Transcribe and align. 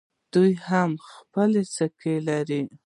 دوی 0.33 0.51
هم 0.67 0.91
خپلې 1.11 1.61
سکې 1.75 2.15
لرلې 2.27 2.61